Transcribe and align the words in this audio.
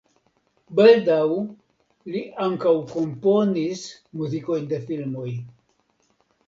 Baldaŭ 0.79 1.25
li 2.15 2.23
ankaŭ 2.47 2.73
komponis 2.95 3.87
muzikojn 4.23 4.69
de 4.75 4.83
filmoj. 4.91 5.33